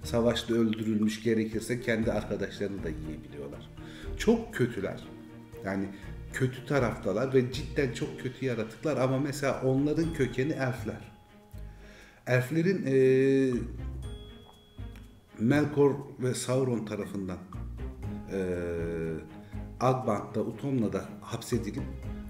[0.05, 3.71] Savaşta öldürülmüş gerekirse kendi arkadaşlarını da yiyebiliyorlar.
[4.19, 5.05] Çok kötüler.
[5.65, 5.89] Yani
[6.33, 11.13] kötü taraftalar ve cidden çok kötü yaratıklar ama mesela onların kökeni elfler.
[12.27, 12.97] Elflerin e,
[15.39, 17.39] Melkor ve Sauron tarafından
[18.33, 18.39] e,
[19.81, 21.83] Agbant'ta, Utomna'da hapsedilip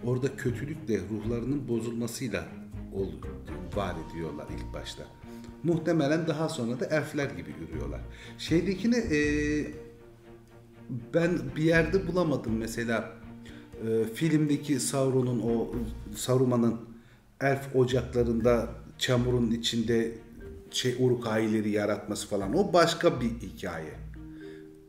[0.05, 2.45] orada kötülükle ruhlarının bozulmasıyla
[2.97, 3.09] ol,
[3.77, 5.03] var ediyorlar ilk başta.
[5.63, 8.01] Muhtemelen daha sonra da elfler gibi yürüyorlar.
[8.39, 9.19] Şeydekini e,
[11.15, 13.13] ben bir yerde bulamadım mesela
[13.87, 15.75] e, filmdeki Sauron'un o
[16.15, 16.81] Saruman'ın
[17.41, 20.13] elf ocaklarında çamurun içinde
[20.71, 23.95] şey uruk aileleri yaratması falan o başka bir hikaye.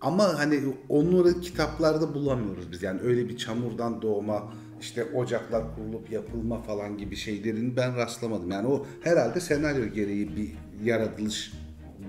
[0.02, 2.84] Ama hani onları kitaplarda bulamıyoruz biz.
[2.84, 8.52] Yani öyle bir çamurdan doğma işte ocaklar kurulup yapılma falan gibi şeylerin ben rastlamadım.
[8.52, 10.50] Yani o herhalde senaryo gereği bir
[10.84, 11.54] yaratılış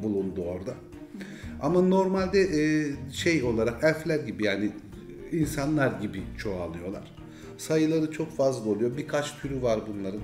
[0.02, 0.74] bulundu orada.
[1.62, 4.70] Ama normalde e, şey olarak elfler gibi yani
[5.32, 7.14] insanlar gibi çoğalıyorlar.
[7.58, 8.96] Sayıları çok fazla oluyor.
[8.96, 10.20] Birkaç türü var bunların.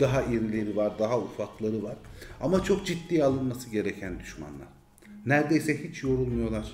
[0.00, 1.96] Daha irileri var, daha ufakları var.
[2.40, 4.68] Ama çok ciddiye alınması gereken düşmanlar.
[5.26, 6.72] Neredeyse hiç yorulmuyorlar.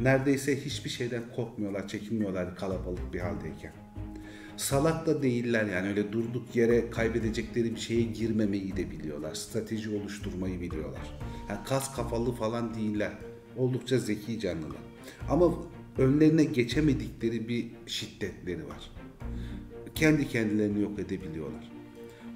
[0.00, 3.72] Neredeyse hiçbir şeyden korkmuyorlar, çekinmiyorlar kalabalık bir haldeyken.
[4.56, 9.34] Salak da değiller yani öyle durduk yere kaybedecekleri bir şeye girmemeyi de biliyorlar.
[9.34, 11.18] Strateji oluşturmayı biliyorlar.
[11.48, 13.12] Yani kas kafalı falan değiller.
[13.56, 14.80] Oldukça zeki canlılar.
[15.30, 15.54] Ama
[15.98, 18.90] önlerine geçemedikleri bir şiddetleri var.
[19.94, 21.72] Kendi kendilerini yok edebiliyorlar.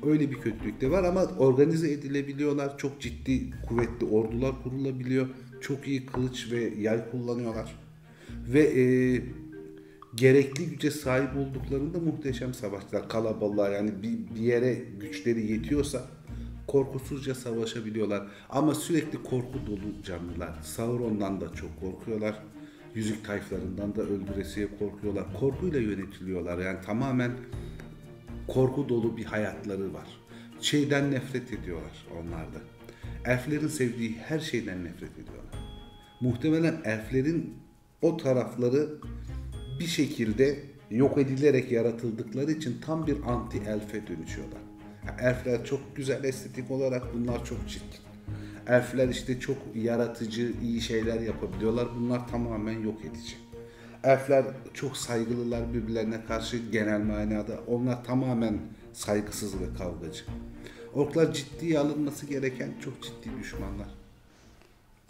[0.06, 2.78] Öyle bir kötülük de var ama organize edilebiliyorlar.
[2.78, 5.28] Çok ciddi, kuvvetli ordular kurulabiliyor.
[5.60, 7.78] Çok iyi kılıç ve yay kullanıyorlar.
[8.48, 8.82] Ve e,
[10.14, 13.08] gerekli güce sahip olduklarında muhteşem savaşlar.
[13.08, 16.02] Kalabalığa yani bir, bir yere güçleri yetiyorsa
[16.66, 18.26] korkusuzca savaşabiliyorlar.
[18.50, 20.62] Ama sürekli korku dolu canlılar.
[20.62, 22.42] Sauron'dan da çok korkuyorlar.
[22.94, 25.24] Yüzük tayflarından da öldüresiye korkuyorlar.
[25.40, 26.58] Korkuyla yönetiliyorlar.
[26.58, 27.32] Yani tamamen
[28.48, 30.06] korku dolu bir hayatları var.
[30.60, 32.58] Şeyden nefret ediyorlar onlar da.
[33.24, 35.54] Elflerin sevdiği her şeyden nefret ediyorlar.
[36.20, 37.54] Muhtemelen elflerin
[38.02, 38.88] o tarafları
[39.80, 40.58] bir şekilde
[40.90, 44.60] yok edilerek yaratıldıkları için tam bir anti elfe dönüşüyorlar.
[45.20, 48.00] Elfler çok güzel estetik olarak bunlar çok çirkin.
[48.68, 51.88] Elfler işte çok yaratıcı, iyi şeyler yapabiliyorlar.
[51.96, 53.34] Bunlar tamamen yok edici.
[54.04, 57.60] Elfler çok saygılılar birbirlerine karşı genel manada.
[57.66, 58.58] Onlar tamamen
[58.92, 60.24] saygısız ve kavgacı.
[60.94, 63.99] Orklar ciddiye alınması gereken çok ciddi düşmanlar.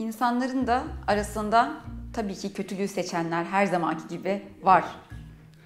[0.00, 1.80] İnsanların da arasında
[2.12, 4.84] tabii ki kötülüğü seçenler her zamanki gibi var.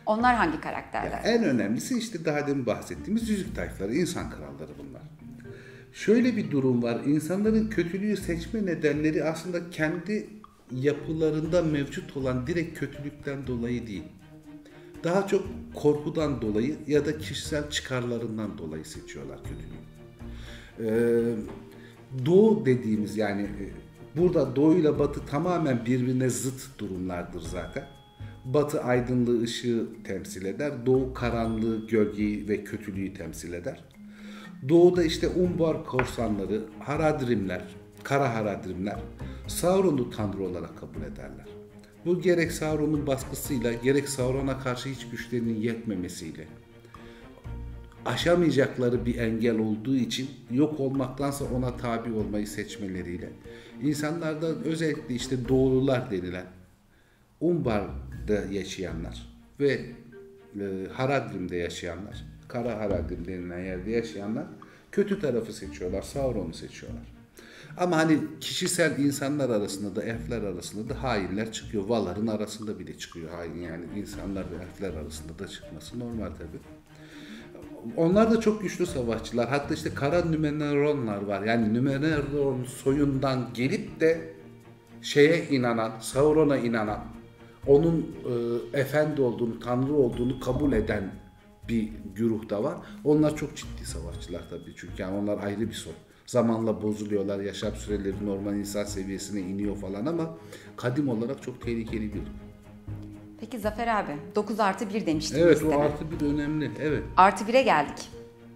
[0.06, 1.20] Onlar hangi karakterler?
[1.24, 5.02] En önemlisi işte daha demin bahsettiğimiz yüzük tayfları, insan kralları bunlar.
[5.92, 7.00] Şöyle bir durum var.
[7.06, 10.26] İnsanların kötülüğü seçme nedenleri aslında kendi
[10.70, 14.04] yapılarında mevcut olan direkt kötülükten dolayı değil.
[15.04, 19.84] Daha çok korkudan dolayı ya da kişisel çıkarlarından dolayı seçiyorlar kötülüğü.
[20.80, 21.34] Ee,
[22.26, 23.83] doğu dediğimiz yani e,
[24.16, 27.86] burada doğu ile batı tamamen birbirine zıt durumlardır zaten.
[28.44, 30.86] Batı aydınlığı ışığı temsil eder.
[30.86, 33.84] Doğu karanlığı, gölgeyi ve kötülüğü temsil eder.
[34.68, 37.62] Doğuda işte Umbar korsanları, Haradrimler,
[38.02, 38.98] Kara Haradrimler
[39.46, 41.46] Sauron'u tanrı olarak kabul ederler.
[42.06, 46.46] Bu gerek Sauron'un baskısıyla gerek Sauron'a karşı hiç güçlerinin yetmemesiyle
[48.04, 53.30] aşamayacakları bir engel olduğu için yok olmaktansa ona tabi olmayı seçmeleriyle
[53.82, 56.46] insanlarda özellikle işte doğulular denilen
[57.40, 59.80] Umbar'da yaşayanlar ve
[60.60, 64.46] e, Haradrim'de yaşayanlar, Kara Haradrim denilen yerde yaşayanlar
[64.92, 67.14] kötü tarafı seçiyorlar, Sauron'u seçiyorlar.
[67.76, 71.84] Ama hani kişisel insanlar arasında da elfler arasında da hainler çıkıyor.
[71.84, 76.58] Valar'ın arasında bile çıkıyor hain yani insanlar ve elfler arasında da çıkması normal tabii.
[77.96, 79.48] Onlar da çok güçlü savaşçılar.
[79.48, 81.42] Hatta işte Kara Nümenöronlar var.
[81.42, 84.34] Yani Nümenöron soyundan gelip de
[85.02, 87.04] şeye inanan, Sauron'a inanan,
[87.66, 88.16] onun
[88.72, 91.12] e, efendi olduğunu, tanrı olduğunu kabul eden
[91.68, 92.76] bir güruh da var.
[93.04, 95.92] Onlar çok ciddi savaşçılar tabii çünkü yani onlar ayrı bir soy.
[96.26, 100.36] Zamanla bozuluyorlar, yaşam süreleri normal insan seviyesine iniyor falan ama
[100.76, 102.22] kadim olarak çok tehlikeli bir.
[103.40, 106.70] Peki Zafer abi 9 artı 1 demiştin Evet o artı bir önemli.
[106.80, 107.02] Evet.
[107.16, 108.10] Artı 1'e geldik.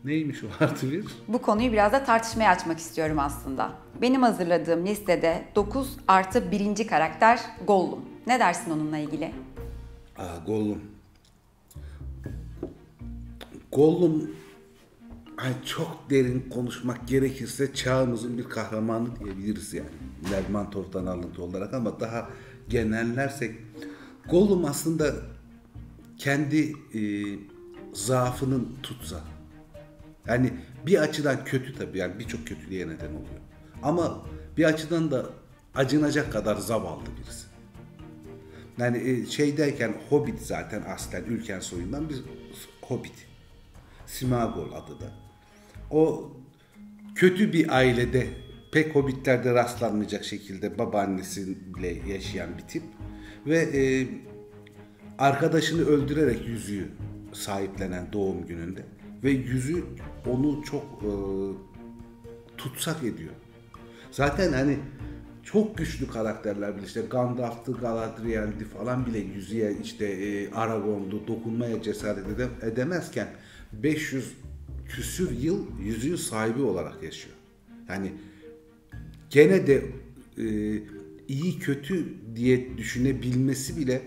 [0.05, 1.05] Neymiş o artı bir?
[1.29, 3.73] Bu konuyu biraz da tartışmaya açmak istiyorum aslında.
[4.03, 6.87] Benim hazırladığım listede 9 artı 1.
[6.87, 8.01] karakter Gollum.
[8.27, 9.33] Ne dersin onunla ilgili?
[10.19, 10.81] Aa, Gollum.
[13.73, 14.31] Gollum
[15.37, 19.89] hani çok derin konuşmak gerekirse çağımızın bir kahramanı diyebiliriz yani.
[20.33, 22.29] Lermontov'dan alıntı olarak ama daha
[22.69, 23.55] genellersek
[24.31, 25.15] Gollum aslında
[26.19, 27.01] kendi e,
[27.93, 29.21] zaafının tutsa.
[30.27, 30.53] Yani
[30.87, 33.41] bir açıdan kötü tabii yani birçok kötülüğe neden oluyor.
[33.83, 35.27] Ama bir açıdan da
[35.75, 37.47] acınacak kadar zavallı birisi.
[38.79, 42.17] Yani e, şeydeyken Hobbit zaten aslen Ülken soyundan bir
[42.83, 43.27] Hobbit.
[44.07, 45.13] Simagol adı da.
[45.91, 46.31] O
[47.15, 48.27] kötü bir ailede
[48.73, 52.83] pek Hobbitlerde rastlanmayacak şekilde babaannesiyle yaşayan bir tip.
[53.47, 54.09] Ve e,
[55.19, 56.89] arkadaşını öldürerek yüzüğü
[57.33, 58.85] sahiplenen doğum gününde.
[59.25, 59.85] Ve yüzü
[60.27, 61.11] onu çok e,
[62.57, 63.33] tutsak ediyor.
[64.11, 64.77] Zaten hani
[65.45, 72.27] çok güçlü karakterler bile işte Gandalf'tı, Galadriel'di falan bile yüzüğe işte e, Aragorn'du dokunmaya cesaret
[72.27, 73.29] ede- edemezken
[73.73, 74.33] 500
[74.89, 77.35] küsür yıl yüzüğün sahibi olarak yaşıyor.
[77.89, 78.13] Yani
[79.31, 79.75] gene de
[80.39, 80.45] e,
[81.29, 84.03] iyi kötü diye düşünebilmesi bile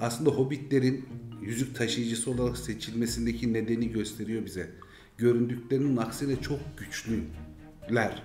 [0.00, 1.06] aslında hobbitlerin
[1.42, 4.70] yüzük taşıyıcısı olarak seçilmesindeki nedeni gösteriyor bize.
[5.18, 8.22] Göründüklerinin aksine çok güçlüler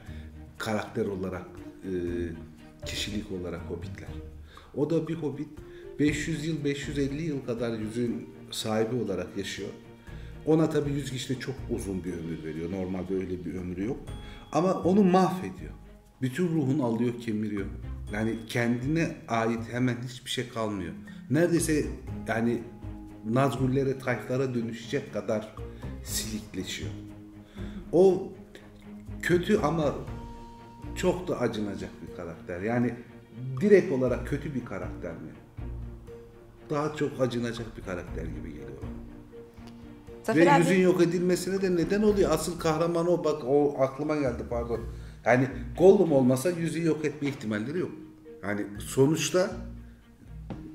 [0.57, 1.45] karakter olarak,
[1.83, 1.91] e,
[2.85, 4.09] kişilik olarak hobbitler.
[4.75, 5.47] O da bir hobbit
[5.99, 9.69] 500 yıl, 550 yıl kadar yüzüğün sahibi olarak yaşıyor.
[10.45, 12.71] Ona tabi yüzük işte çok uzun bir ömür veriyor.
[12.71, 13.99] Normalde öyle bir ömrü yok.
[14.51, 15.71] Ama onu mahvediyor.
[16.23, 17.65] Bütün ruhunu alıyor, kemiriyor.
[18.13, 20.93] Yani kendine ait hemen hiçbir şey kalmıyor.
[21.29, 21.85] Neredeyse
[22.27, 22.63] yani
[23.29, 25.55] Nazgullere, tayflara dönüşecek kadar
[26.03, 26.91] silikleşiyor.
[27.91, 28.31] O
[29.21, 29.95] kötü ama
[30.95, 32.61] çok da acınacak bir karakter.
[32.61, 32.93] Yani
[33.61, 35.31] direkt olarak kötü bir karakter mi?
[36.69, 38.69] Daha çok acınacak bir karakter gibi geliyor.
[40.23, 42.31] Zafer Ve abi, yüzün yok edilmesine de neden oluyor.
[42.31, 43.23] Asıl kahraman o.
[43.23, 44.79] Bak o aklıma geldi pardon.
[45.25, 45.47] Yani
[45.77, 47.91] Gollum olmasa yüzü yok etme ihtimalleri yok.
[48.43, 49.51] Yani sonuçta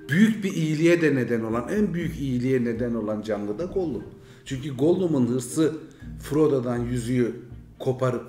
[0.08, 4.04] büyük bir iyiliğe de neden olan, en büyük iyiliğe neden olan canlı da Gollum.
[4.44, 5.76] Çünkü Gollum'un hırsı
[6.22, 7.36] Frodo'dan yüzüğü
[7.78, 8.26] koparıp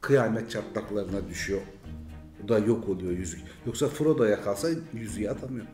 [0.00, 1.60] kıyamet çatlaklarına düşüyor.
[2.42, 3.40] Bu da yok oluyor yüzük.
[3.66, 5.66] Yoksa Frodo'ya kalsa yüzüğü atamıyor.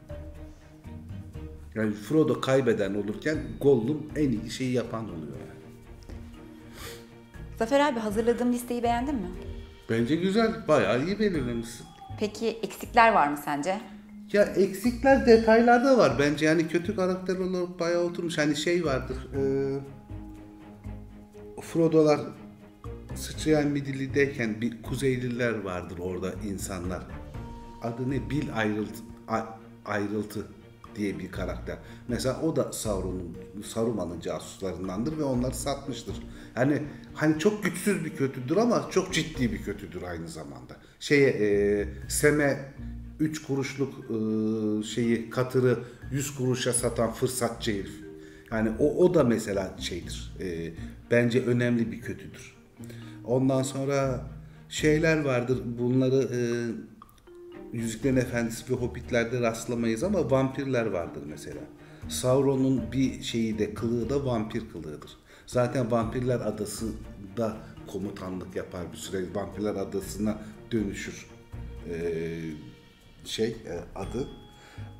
[1.75, 5.63] Yani Frodo kaybeden olurken Gollum en iyi şeyi yapan oluyor yani.
[7.59, 9.31] Zafer abi hazırladığım listeyi beğendin mi?
[9.93, 11.87] Bence güzel, bayağı iyi belirlemişsin.
[12.19, 13.81] Peki eksikler var mı sence?
[14.33, 18.39] Ya eksikler detaylarda var bence yani kötü karakter olarak bayağı oturmuş.
[18.39, 19.17] Hani şey vardır.
[19.37, 19.43] E,
[21.61, 22.21] Frodo'lar
[23.15, 27.03] sıçrayan midillideyken bir Kuzeyliler vardır orada insanlar.
[27.83, 28.31] adı ne?
[28.31, 29.47] Bil ayrıltı, A-
[29.85, 30.47] ayrıltı
[30.97, 31.79] diye bir karakter.
[32.09, 36.17] Mesela o da Sauron'un Saruman'ın casuslarındandır ve onları satmıştır.
[36.57, 36.83] Yani
[37.15, 40.77] hani çok güçsüz bir kötüdür ama çok ciddi bir kötüdür aynı zamanda.
[41.01, 42.73] Şeye e, Sem'e
[43.21, 45.79] 3 kuruşluk e, şeyi katırı
[46.13, 48.03] 100 kuruşa satan fırsatçı herif.
[48.51, 50.35] Yani o, o da mesela şeydir.
[50.41, 50.73] e,
[51.11, 52.55] bence önemli bir kötüdür.
[53.25, 54.27] Ondan sonra
[54.69, 55.59] şeyler vardır.
[55.79, 56.41] Bunları e,
[57.73, 61.61] Yüzüklerin Efendisi ve Hobbit'lerde rastlamayız ama vampirler vardır mesela.
[62.09, 65.11] Sauron'un bir şeyi de kılığı da vampir kılığıdır.
[65.47, 67.57] Zaten Vampirler Adası'nda
[67.87, 69.25] komutanlık yapar bir süre.
[69.35, 70.39] Vampirler Adası'na
[70.73, 71.27] dönüşür
[71.89, 72.41] ee,
[73.25, 74.29] şey e, adı.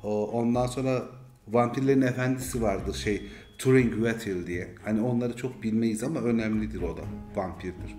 [0.03, 1.03] O, ondan sonra
[1.47, 3.21] Vampirlerin Efendisi vardır şey
[3.57, 4.75] Turing Wetil diye.
[4.83, 7.01] Hani onları çok bilmeyiz ama önemlidir o da.
[7.35, 7.95] Vampirdir.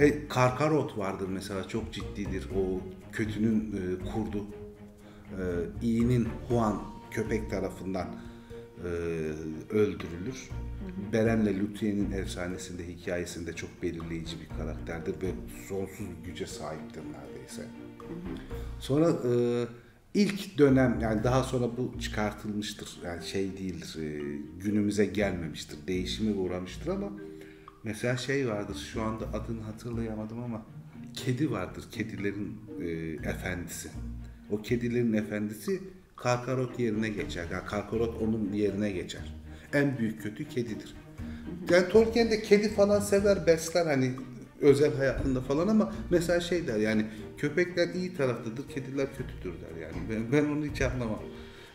[0.00, 2.48] E, Karkarot vardır mesela çok ciddidir.
[2.56, 2.80] O
[3.12, 4.46] kötünün e, kurdu.
[5.30, 5.42] E,
[5.82, 8.06] iyinin Huan köpek tarafından
[8.84, 8.88] e,
[9.70, 10.50] öldürülür.
[11.12, 15.30] Beren'le Luthier'in efsanesinde, hikayesinde çok belirleyici bir karakterdir ve
[15.68, 17.62] sonsuz güce sahiptir neredeyse.
[18.78, 19.64] Sonra e,
[20.14, 22.98] ilk dönem yani daha sonra bu çıkartılmıştır.
[23.04, 24.08] Yani şey değildir, e,
[24.60, 27.12] günümüze gelmemiştir, değişime uğramıştır ama
[27.84, 30.62] mesela şey vardır şu anda adını hatırlayamadım ama
[31.14, 32.88] kedi vardır, kedilerin e,
[33.30, 33.88] efendisi.
[34.50, 35.80] O kedilerin efendisi
[36.16, 37.46] Karkarot yerine geçer.
[37.52, 39.34] Yani Karkarot onun yerine geçer.
[39.72, 40.94] En büyük kötü kedidir.
[41.70, 44.12] Yani Tolkien de kedi falan sever, besler hani
[44.60, 47.06] özel hayatında falan ama mesela şey der yani
[47.38, 49.96] köpekler iyi taraftadır, kediler kötüdür der yani.
[50.10, 51.22] Ben, ben onu hiç anlamam.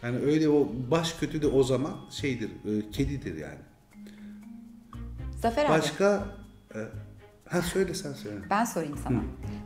[0.03, 3.59] Yani öyle o baş kötü de o zaman şeydir, e, kedidir yani.
[5.41, 6.25] Zafer abi Başka
[6.75, 6.79] e,
[7.49, 8.37] ha söyle sen söyle.
[8.49, 9.21] ben sorayım sana.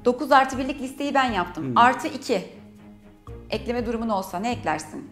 [0.05, 1.73] 9 artı birlik listeyi ben yaptım.
[1.77, 2.49] Artı 2.
[3.49, 5.09] Ekleme durumun olsa ne eklersin?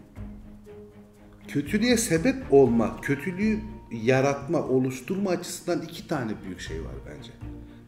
[1.48, 3.60] Kötülüğe sebep olma, kötülüğü
[3.92, 7.30] yaratma, oluşturma açısından iki tane büyük şey var bence.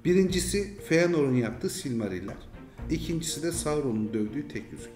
[0.05, 2.37] Birincisi Feanor'un yaptığı Silmariller.
[2.91, 4.91] İkincisi de Sauron'un dövdüğü tek yüzük.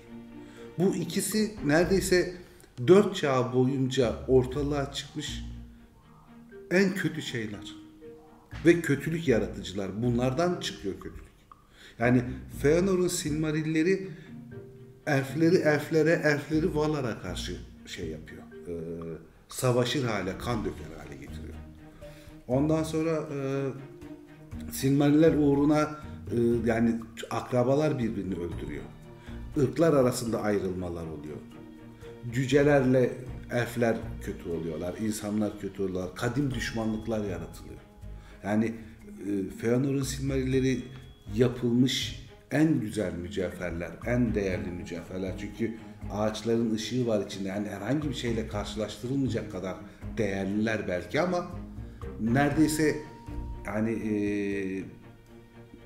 [0.79, 2.35] Bu ikisi neredeyse
[2.87, 5.45] dört çağ boyunca ortalığa çıkmış
[6.71, 7.75] en kötü şeyler.
[8.67, 10.03] Ve kötülük yaratıcılar.
[10.03, 11.25] Bunlardan çıkıyor kötülük.
[11.99, 12.23] Yani
[12.63, 14.09] Feanor'un Silmarilleri
[15.07, 17.57] elfleri elflere, elfleri Valar'a karşı
[17.87, 18.43] şey yapıyor.
[18.69, 18.73] Ee,
[19.49, 21.55] savaşır hale, kan döker hale getiriyor.
[22.49, 23.69] Ondan sonra e,
[24.73, 26.37] Silmariller uğruna e,
[26.67, 27.01] yani
[27.31, 28.85] akrabalar birbirini öldürüyor.
[29.57, 31.37] Irklar arasında ayrılmalar oluyor.
[32.33, 33.13] Cücelerle
[33.55, 37.81] elfler kötü oluyorlar, insanlar kötü oluyorlar, kadim düşmanlıklar yaratılıyor.
[38.45, 38.75] Yani
[39.27, 40.83] e, Feanor'un Silmarilleri
[41.35, 45.35] yapılmış en güzel mücevherler, en değerli mücevherler.
[45.39, 45.77] Çünkü
[46.13, 47.49] ağaçların ışığı var içinde.
[47.49, 49.77] Yani herhangi bir şeyle karşılaştırılmayacak kadar
[50.17, 51.47] değerliler belki ama
[52.21, 52.97] neredeyse
[53.67, 54.13] yani e,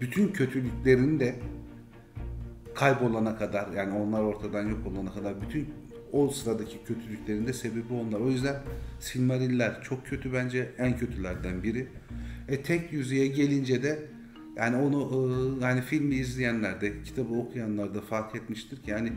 [0.01, 1.37] bütün kötülüklerini de
[2.75, 5.69] kaybolana kadar yani onlar ortadan yok olana kadar bütün
[6.13, 8.21] o sıradaki kötülüklerin de sebebi onlar.
[8.21, 8.57] O yüzden
[9.01, 11.87] Silmariller çok kötü bence en kötülerden biri.
[12.49, 13.99] E tek yüzüğe gelince de
[14.57, 14.99] yani onu
[15.61, 19.13] e, yani filmi izleyenler de kitabı okuyanlar da fark etmiştir ki yani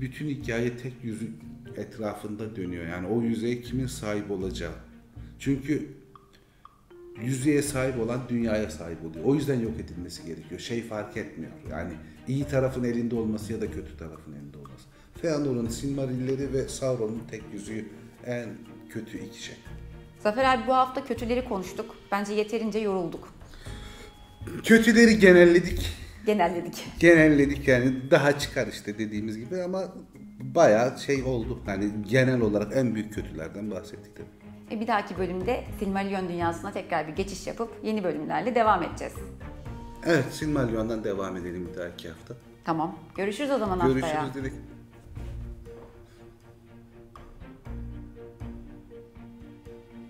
[0.00, 1.30] bütün hikaye tek yüzük
[1.76, 2.86] etrafında dönüyor.
[2.86, 4.74] Yani o yüzeye kimin sahip olacağı.
[5.38, 5.88] Çünkü
[7.22, 9.24] yüzeye sahip olan dünyaya sahip oluyor.
[9.24, 10.60] O yüzden yok edilmesi gerekiyor.
[10.60, 11.52] Şey fark etmiyor.
[11.70, 11.92] Yani
[12.28, 14.89] iyi tarafın elinde olması ya da kötü tarafın elinde olması.
[15.22, 17.84] Feanor'un Silmarilleri ve Sauron'un tek yüzüğü
[18.26, 18.48] en
[18.90, 19.56] kötü iki şey.
[20.18, 21.96] Zafer abi bu hafta kötüleri konuştuk.
[22.12, 23.28] Bence yeterince yorulduk.
[24.64, 25.96] Kötüleri genelledik.
[26.26, 26.86] Genelledik.
[27.00, 29.84] Genelledik yani daha çıkar işte dediğimiz gibi ama
[30.40, 31.58] bayağı şey oldu.
[31.66, 34.76] Hani genel olarak en büyük kötülerden bahsettik tabii.
[34.76, 39.14] E bir dahaki bölümde Silmarillion dünyasına tekrar bir geçiş yapıp yeni bölümlerle devam edeceğiz.
[40.06, 42.34] Evet Silmarillion'dan devam edelim bir dahaki hafta.
[42.64, 42.98] Tamam.
[43.16, 44.22] Görüşürüz o zaman haftaya.
[44.22, 44.52] Görüşürüz dedik.